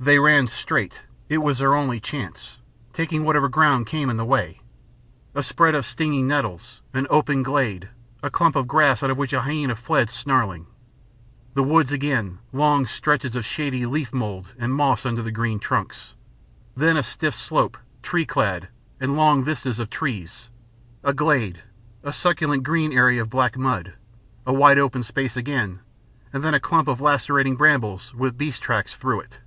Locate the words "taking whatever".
2.92-3.48